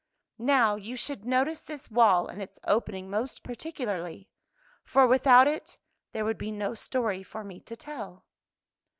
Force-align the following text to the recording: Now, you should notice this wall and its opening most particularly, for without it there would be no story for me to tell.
Now, 0.39 0.77
you 0.77 0.95
should 0.95 1.25
notice 1.25 1.61
this 1.61 1.91
wall 1.91 2.25
and 2.25 2.41
its 2.41 2.57
opening 2.63 3.07
most 3.07 3.43
particularly, 3.43 4.29
for 4.83 5.05
without 5.05 5.47
it 5.47 5.77
there 6.11 6.25
would 6.25 6.39
be 6.39 6.49
no 6.49 6.73
story 6.73 7.21
for 7.21 7.43
me 7.43 7.59
to 7.59 7.75
tell. 7.75 8.25